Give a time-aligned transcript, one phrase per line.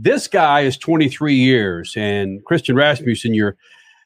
[0.00, 3.56] This guy is 23 years, and Christian Rasmussen, your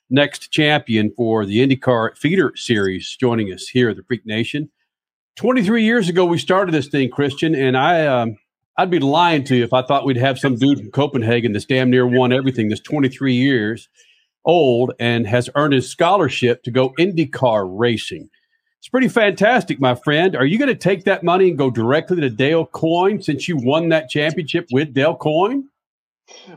[0.08, 4.70] next champion for the IndyCar Feeder Series, joining us here at the Freak Nation.
[5.36, 8.38] 23 years ago, we started this thing, Christian, and I, um,
[8.78, 11.66] I'd be lying to you if I thought we'd have some dude from Copenhagen that's
[11.66, 12.70] damn near won everything.
[12.70, 13.90] That's 23 years
[14.46, 18.30] old and has earned his scholarship to go IndyCar racing.
[18.78, 20.36] It's pretty fantastic, my friend.
[20.36, 23.58] Are you going to take that money and go directly to Dale Coyne since you
[23.58, 25.68] won that championship with Dale Coyne?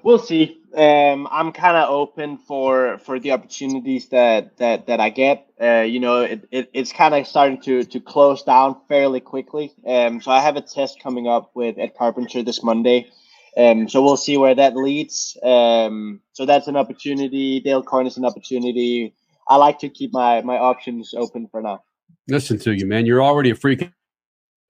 [0.04, 0.62] We'll see.
[0.76, 5.48] Um, I'm kind of open for for the opportunities that that that I get.
[5.62, 9.74] Uh, you know, it, it it's kind of starting to to close down fairly quickly.
[9.86, 13.10] Um, so I have a test coming up with Ed Carpenter this Monday.
[13.58, 15.38] Um, so we'll see where that leads.
[15.42, 17.62] Um, so that's an opportunity.
[17.62, 19.16] Dale Coyne is an opportunity.
[19.48, 21.84] I like to keep my my options open for now.
[22.28, 23.06] Listen to you, man.
[23.06, 23.56] You're already a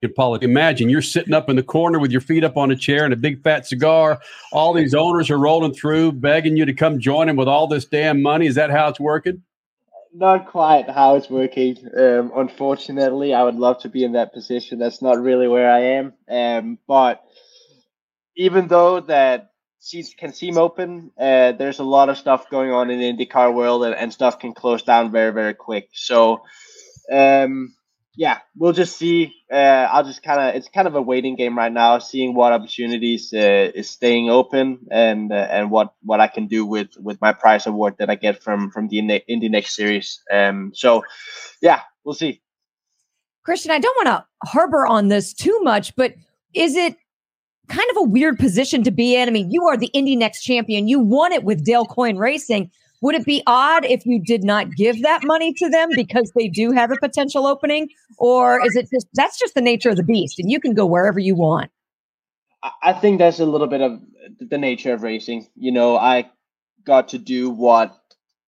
[0.02, 0.48] freaking politics.
[0.48, 3.12] Imagine you're sitting up in the corner with your feet up on a chair and
[3.12, 4.20] a big fat cigar.
[4.52, 7.84] All these owners are rolling through, begging you to come join them with all this
[7.84, 8.46] damn money.
[8.46, 9.42] Is that how it's working?
[10.14, 11.76] Not quite how it's working.
[11.96, 14.78] Um, unfortunately, I would love to be in that position.
[14.78, 16.14] That's not really where I am.
[16.28, 17.22] Um, but
[18.34, 22.90] even though that seats can seem open, uh, there's a lot of stuff going on
[22.90, 25.90] in the IndyCar world, and, and stuff can close down very, very quick.
[25.92, 26.42] So,
[27.12, 27.74] um,
[28.16, 29.34] yeah, we'll just see.
[29.52, 32.52] Uh, I'll just kind of it's kind of a waiting game right now, seeing what
[32.52, 37.20] opportunities uh, is staying open and uh, and what what I can do with with
[37.20, 40.22] my prize award that I get from from the Indy NXT series.
[40.32, 41.04] Um, so
[41.60, 42.40] yeah, we'll see.
[43.44, 46.14] Christian, I don't want to harbor on this too much, but
[46.54, 46.96] is it
[47.68, 49.28] kind of a weird position to be in?
[49.28, 50.88] I mean, you are the Indy NXT champion.
[50.88, 52.70] You won it with Dale Coyne Racing
[53.02, 56.48] would it be odd if you did not give that money to them because they
[56.48, 57.88] do have a potential opening?
[58.18, 60.86] Or is it just that's just the nature of the beast and you can go
[60.86, 61.70] wherever you want?
[62.82, 64.00] I think that's a little bit of
[64.40, 65.46] the nature of racing.
[65.54, 66.30] You know, I
[66.84, 67.96] got to do what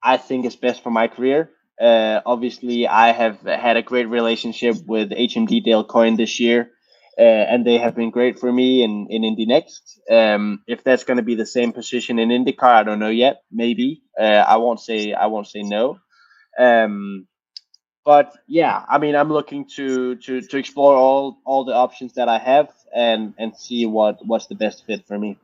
[0.02, 1.50] I think is best for my career.
[1.80, 6.72] Uh, obviously, I have had a great relationship with HMD Dale Coyne this year
[7.19, 10.11] uh, and they have been great for me in in Indy NXT.
[10.11, 13.43] Um, if that's going to be the same position in IndyCar, I don't know yet.
[13.51, 15.99] Maybe uh, I won't say I won't say no.
[16.59, 17.27] Um,
[18.05, 22.29] but yeah, I mean, I'm looking to to to explore all all the options that
[22.29, 25.39] I have and and see what what's the best fit for me.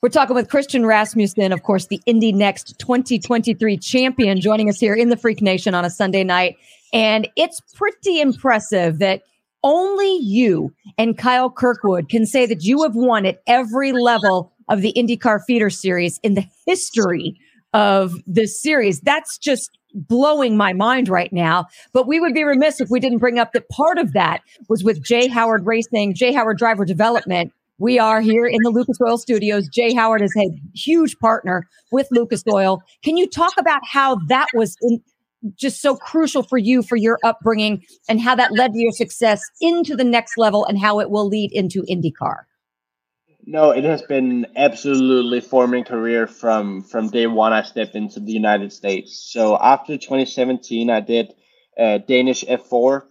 [0.00, 4.94] We're talking with Christian Rasmussen, of course, the Indy NXT 2023 champion, joining us here
[4.94, 6.56] in the Freak Nation on a Sunday night.
[6.92, 9.22] And it's pretty impressive that
[9.64, 14.82] only you and Kyle Kirkwood can say that you have won at every level of
[14.82, 17.36] the IndyCar feeder series in the history
[17.72, 19.00] of this series.
[19.00, 21.66] That's just blowing my mind right now.
[21.92, 24.84] But we would be remiss if we didn't bring up that part of that was
[24.84, 27.52] with Jay Howard Racing, Jay Howard Driver Development.
[27.78, 29.68] We are here in the Lucas Oil Studios.
[29.68, 32.80] Jay Howard is a huge partner with Lucas Oil.
[33.02, 35.00] Can you talk about how that was in,
[35.56, 39.42] just so crucial for you for your upbringing and how that led to your success
[39.60, 42.44] into the next level and how it will lead into IndyCar?
[43.46, 47.52] No, it has been absolutely forming career from from day one.
[47.52, 49.30] I stepped into the United States.
[49.30, 51.34] So after 2017, I did
[51.78, 53.02] uh, Danish F4.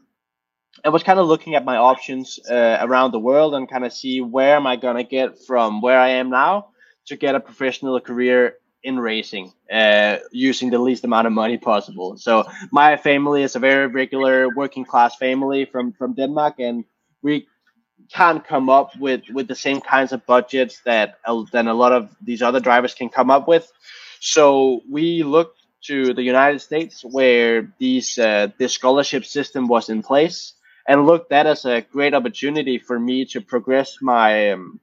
[0.84, 3.94] I was kind of looking at my options uh, around the world and kind of
[3.94, 6.70] see where am I gonna get from where I am now
[7.08, 12.18] to get a professional career in racing uh, using the least amount of money possible.
[12.18, 16.86] So my family is a very regular working class family from from Denmark, and
[17.22, 17.48] we
[18.12, 21.94] can't come up with with the same kinds of budgets that uh, than a lot
[21.94, 23.72] of these other drivers can come up with.
[24.20, 30.04] So we looked to the United States where these uh, this scholarship system was in
[30.04, 30.54] place
[30.88, 34.80] and looked at as a great opportunity for me to progress my um,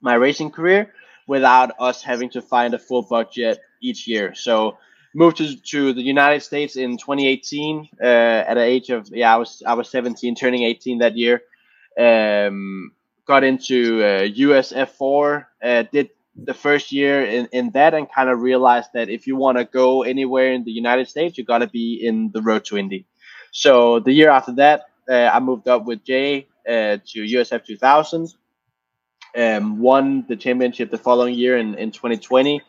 [0.00, 0.92] my racing career
[1.26, 4.34] without us having to find a full budget each year.
[4.34, 4.78] So
[5.14, 9.36] moved to, to the United States in 2018 uh, at an age of yeah I
[9.36, 11.42] was I was 17 turning 18 that year.
[11.98, 12.92] Um,
[13.26, 18.28] got into uh, US F4 uh, did the first year in, in that and kind
[18.28, 21.58] of realized that if you want to go anywhere in the United States you got
[21.58, 23.06] to be in the road to Indy.
[23.52, 28.34] So the year after that uh, I moved up with Jay uh, to USF 2000
[29.36, 32.62] um, won the championship the following year in, in 2020.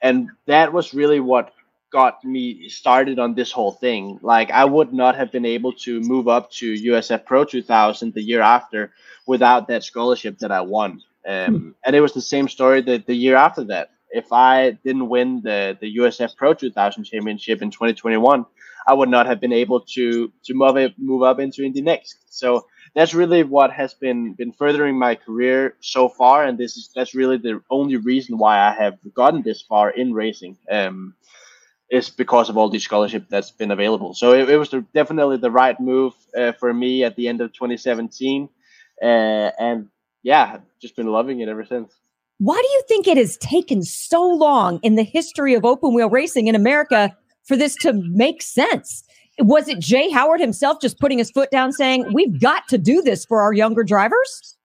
[0.00, 1.52] And that was really what
[1.92, 4.18] got me started on this whole thing.
[4.22, 8.22] Like, I would not have been able to move up to USF Pro 2000 the
[8.22, 8.92] year after
[9.26, 11.02] without that scholarship that I won.
[11.26, 11.70] Um, hmm.
[11.84, 13.90] And it was the same story the, the year after that.
[14.10, 18.44] If I didn't win the, the USF Pro 2000 championship in 2021,
[18.86, 22.14] I would not have been able to to move it, move up into Indy NXT.
[22.28, 26.90] So that's really what has been been furthering my career so far, and this is
[26.94, 30.58] that's really the only reason why I have gotten this far in racing.
[30.70, 31.14] Um,
[31.90, 34.14] is because of all the scholarship that's been available.
[34.14, 37.42] So it, it was the, definitely the right move uh, for me at the end
[37.42, 38.48] of 2017,
[39.02, 39.88] uh, and
[40.22, 41.92] yeah, just been loving it ever since.
[42.38, 46.10] Why do you think it has taken so long in the history of open wheel
[46.10, 49.04] racing in America for this to make sense?
[49.38, 53.02] Was it Jay Howard himself just putting his foot down saying, we've got to do
[53.02, 54.56] this for our younger drivers?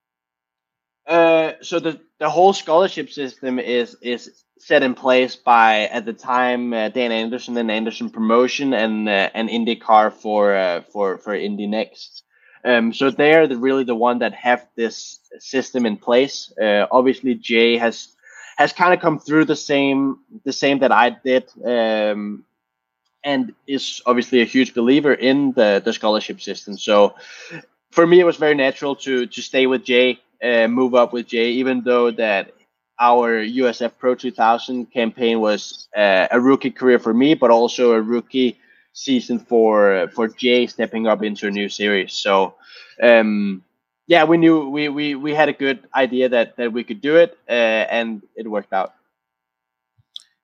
[1.07, 6.11] Uh, so the, the whole scholarship system is is set in place by at the
[6.11, 11.33] time uh, Dan Andersen and Andersen Promotion and uh, and IndyCar for uh, for for
[11.33, 12.23] Indy Next.
[12.65, 16.51] Um, so they're the, really the one that have this system in place.
[16.61, 18.09] Uh, obviously, Jay has
[18.57, 21.49] has kind of come through the same the same that I did.
[21.63, 22.43] Um,
[23.27, 26.77] and is obviously a huge believer in the, the scholarship system.
[26.77, 27.13] So
[27.91, 31.27] for me, it was very natural to to stay with Jay, uh, move up with
[31.27, 32.53] Jay, even though that
[32.99, 38.01] our USF Pro 2000 campaign was uh, a rookie career for me, but also a
[38.01, 38.57] rookie
[38.93, 42.13] season for for Jay stepping up into a new series.
[42.13, 42.55] So.
[43.01, 43.63] Um,
[44.09, 47.17] yeah, we knew we, we, we had a good idea that, that we could do
[47.17, 48.93] it, uh, and it worked out.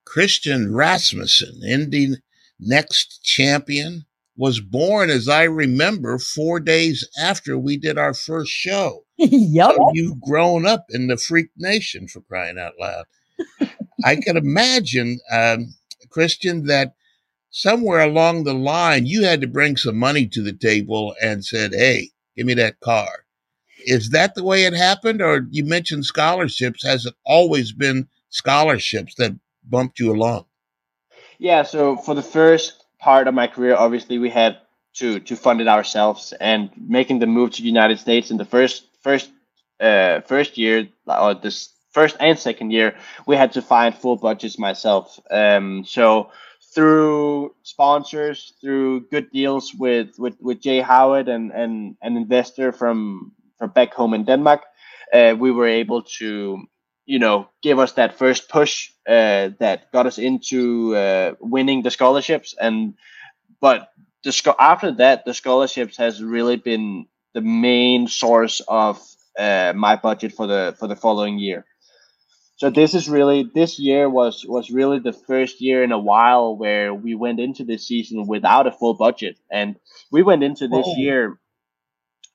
[0.06, 2.18] Christian Rasmussen, Indy
[2.60, 4.06] next champion,
[4.36, 9.06] was born, as I remember, four days after we did our first show.
[9.18, 9.76] yep.
[9.76, 13.06] So you've grown up in the freak nation for crying out loud.
[14.04, 15.76] I can imagine, um,
[16.10, 16.96] Christian, that
[17.52, 21.74] somewhere along the line you had to bring some money to the table and said,
[21.74, 23.26] "Hey, give me that car."
[23.86, 26.84] Is that the way it happened, or you mentioned scholarships?
[26.84, 30.46] Has it always been scholarships that bumped you along?
[31.40, 34.58] Yeah, so for the first part of my career, obviously we had
[34.94, 38.46] to to fund it ourselves, and making the move to the United States in the
[38.46, 39.32] first first
[39.80, 42.96] uh, first year or this first and second year,
[43.28, 45.20] we had to find full budgets myself.
[45.30, 46.32] Um, so
[46.74, 53.32] through sponsors, through good deals with with, with Jay Howard and, and an investor from
[53.58, 54.62] from back home in Denmark,
[55.14, 56.64] uh, we were able to
[57.06, 61.92] you know, gave us that first push uh, that got us into uh, winning the
[61.92, 62.56] scholarships.
[62.60, 62.96] And
[63.60, 63.90] but
[64.24, 69.02] the sco- after that, the scholarships has really been the main source of
[69.38, 71.66] uh, my budget for the for the following year.
[72.56, 76.56] So this is really this year was was really the first year in a while
[76.56, 79.76] where we went into this season without a full budget, and
[80.12, 80.96] we went into this oh.
[80.96, 81.40] year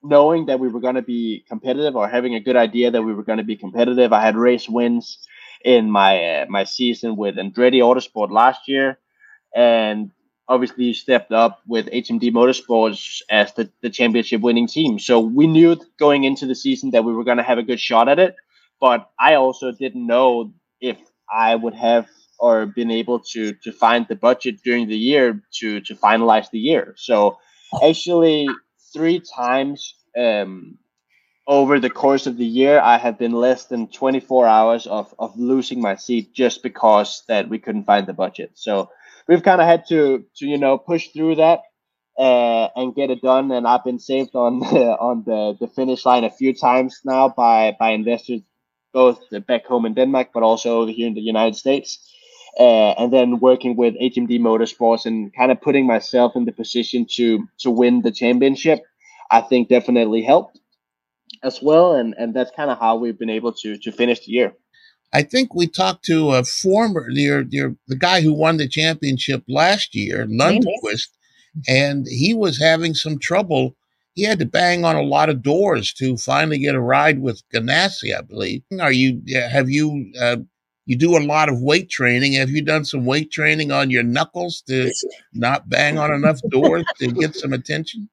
[0.03, 3.13] knowing that we were going to be competitive or having a good idea that we
[3.15, 4.13] were going to be competitive.
[4.13, 5.19] I had race wins
[5.65, 8.99] in my uh, my season with Andretti Autosport last year,
[9.55, 10.11] and
[10.49, 14.99] obviously stepped up with HMD Motorsports as the, the championship winning team.
[14.99, 17.81] So we knew going into the season that we were going to have a good
[17.81, 18.35] shot at it,
[18.81, 20.97] but I also didn't know if
[21.31, 22.09] I would have
[22.39, 26.61] or been able to to find the budget during the year to to finalize the
[26.61, 26.95] year.
[26.97, 27.39] So
[27.83, 28.49] actually
[28.93, 30.79] three times um,
[31.47, 35.39] over the course of the year, I have been less than 24 hours of, of
[35.39, 38.53] losing my seat just because that we couldn't find the budget.
[38.55, 38.91] So
[39.27, 41.63] we've kind of had to, to, you know, push through that
[42.19, 43.51] uh, and get it done.
[43.51, 47.31] And I've been saved on the, on the, the finish line a few times now
[47.31, 48.43] by, by investors,
[48.93, 52.15] both back home in Denmark, but also over here in the United States.
[52.59, 57.07] Uh, and then working with HMD Motorsports and kind of putting myself in the position
[57.09, 58.81] to to win the championship,
[59.31, 60.59] I think definitely helped
[61.43, 61.95] as well.
[61.95, 64.55] And and that's kind of how we've been able to to finish the year.
[65.13, 69.43] I think we talked to a former your your the guy who won the championship
[69.49, 71.09] last year, Lundqvist,
[71.69, 73.75] and he was having some trouble.
[74.15, 77.43] He had to bang on a lot of doors to finally get a ride with
[77.55, 78.63] Ganassi, I believe.
[78.81, 80.39] Are you have you uh,
[80.89, 82.33] you do a lot of weight training.
[82.33, 84.91] Have you done some weight training on your knuckles to
[85.35, 88.09] not bang on enough doors to get some attention?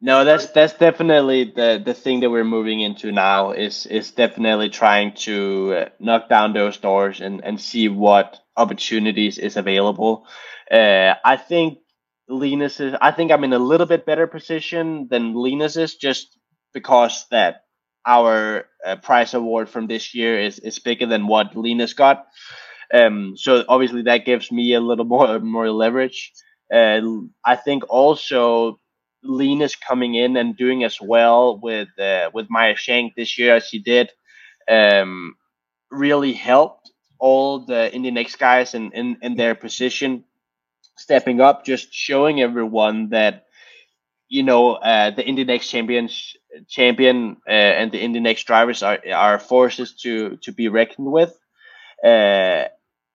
[0.00, 4.70] No, that's that's definitely the the thing that we're moving into now is is definitely
[4.70, 10.26] trying to uh, knock down those doors and and see what opportunities is available.
[10.70, 11.80] Uh, I think
[12.26, 12.94] Linus is.
[13.02, 16.38] I think I'm in a little bit better position than Linus is, just
[16.72, 17.63] because that
[18.06, 22.26] our uh, prize award from this year is, is bigger than what Linus got.
[22.92, 26.32] Um, so obviously that gives me a little more more leverage.
[26.72, 27.00] Uh,
[27.44, 28.80] I think also
[29.22, 33.66] Linus coming in and doing as well with uh, with Meyer Shank this year as
[33.66, 34.10] she did
[34.68, 35.34] um,
[35.90, 40.24] really helped all the Indy NXT guys in, in, in their position
[40.96, 43.43] stepping up, just showing everyone that
[44.34, 46.08] you know uh, the Indy NXT champion
[46.68, 51.38] champion uh, and the Indy NXT drivers are are forces to to be reckoned with,
[52.04, 52.64] uh,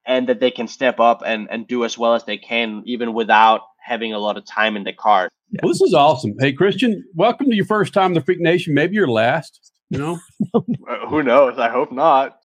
[0.08, 3.14] and that they can step up and and do as well as they can even
[3.14, 5.28] without having a lot of time in the car.
[5.62, 6.36] Well, this is awesome.
[6.40, 8.74] Hey, Christian, welcome to your first time in the Freak Nation.
[8.74, 9.74] Maybe your last.
[9.90, 10.20] You know,
[10.54, 11.60] uh, who knows?
[11.60, 12.39] I hope not.